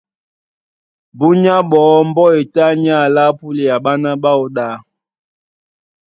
[1.17, 4.67] Búnyá ɓɔɔ́ mbɔ́ e tá ní alá púlea ɓána ɓáō ɗá.